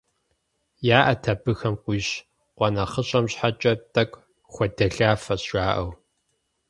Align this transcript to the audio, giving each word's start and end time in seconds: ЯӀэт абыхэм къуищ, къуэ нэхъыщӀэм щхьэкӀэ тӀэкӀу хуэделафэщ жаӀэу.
ЯӀэт 0.99 1.23
абыхэм 1.31 1.75
къуищ, 1.83 2.07
къуэ 2.55 2.67
нэхъыщӀэм 2.73 3.25
щхьэкӀэ 3.31 3.73
тӀэкӀу 3.93 4.23
хуэделафэщ 4.53 5.41
жаӀэу. 5.49 5.89